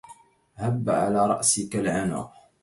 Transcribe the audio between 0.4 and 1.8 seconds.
هب على رأسك